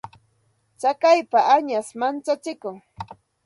[0.79, 2.75] Tsakaypa añash manchachikun.